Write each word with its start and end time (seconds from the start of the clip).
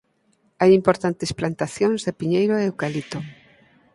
Hai 0.61 0.71
importantes 0.79 1.31
plantacións 1.39 1.99
de 2.05 2.15
piñeiro 2.19 2.53
e 2.57 2.65
eucalipto. 2.69 3.19